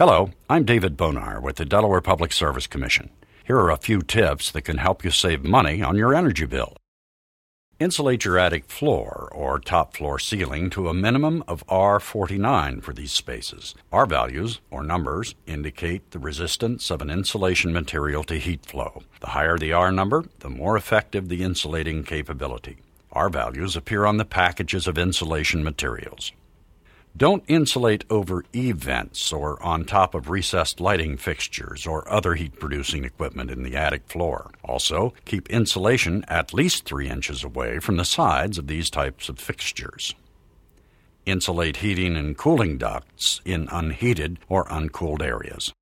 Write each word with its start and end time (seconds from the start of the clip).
Hello, 0.00 0.30
I'm 0.48 0.64
David 0.64 0.96
Bonar 0.96 1.42
with 1.42 1.56
the 1.56 1.66
Delaware 1.66 2.00
Public 2.00 2.32
Service 2.32 2.66
Commission. 2.66 3.10
Here 3.44 3.58
are 3.58 3.70
a 3.70 3.76
few 3.76 4.00
tips 4.00 4.50
that 4.52 4.62
can 4.62 4.78
help 4.78 5.04
you 5.04 5.10
save 5.10 5.44
money 5.44 5.82
on 5.82 5.94
your 5.94 6.14
energy 6.14 6.46
bill. 6.46 6.74
Insulate 7.78 8.24
your 8.24 8.38
attic 8.38 8.64
floor 8.64 9.28
or 9.30 9.58
top 9.58 9.94
floor 9.94 10.18
ceiling 10.18 10.70
to 10.70 10.88
a 10.88 10.94
minimum 10.94 11.44
of 11.46 11.66
R49 11.66 12.82
for 12.82 12.94
these 12.94 13.12
spaces. 13.12 13.74
R 13.92 14.06
values, 14.06 14.62
or 14.70 14.82
numbers, 14.82 15.34
indicate 15.46 16.12
the 16.12 16.18
resistance 16.18 16.90
of 16.90 17.02
an 17.02 17.10
insulation 17.10 17.70
material 17.70 18.24
to 18.24 18.38
heat 18.38 18.64
flow. 18.64 19.02
The 19.20 19.26
higher 19.36 19.58
the 19.58 19.74
R 19.74 19.92
number, 19.92 20.24
the 20.38 20.48
more 20.48 20.78
effective 20.78 21.28
the 21.28 21.42
insulating 21.42 22.04
capability. 22.04 22.78
R 23.12 23.28
values 23.28 23.76
appear 23.76 24.06
on 24.06 24.16
the 24.16 24.24
packages 24.24 24.86
of 24.86 24.96
insulation 24.96 25.62
materials. 25.62 26.32
Don't 27.16 27.44
insulate 27.48 28.04
over 28.08 28.44
E 28.52 28.72
vents 28.72 29.32
or 29.32 29.62
on 29.62 29.84
top 29.84 30.14
of 30.14 30.30
recessed 30.30 30.80
lighting 30.80 31.16
fixtures 31.16 31.86
or 31.86 32.10
other 32.10 32.34
heat 32.34 32.58
producing 32.58 33.04
equipment 33.04 33.50
in 33.50 33.62
the 33.62 33.76
attic 33.76 34.06
floor. 34.06 34.50
Also, 34.64 35.12
keep 35.24 35.50
insulation 35.50 36.24
at 36.28 36.54
least 36.54 36.84
3 36.84 37.08
inches 37.08 37.44
away 37.44 37.78
from 37.78 37.96
the 37.96 38.04
sides 38.04 38.58
of 38.58 38.68
these 38.68 38.88
types 38.88 39.28
of 39.28 39.38
fixtures. 39.38 40.14
Insulate 41.26 41.78
heating 41.78 42.16
and 42.16 42.38
cooling 42.38 42.78
ducts 42.78 43.40
in 43.44 43.68
unheated 43.70 44.38
or 44.48 44.64
uncooled 44.72 45.20
areas. 45.20 45.72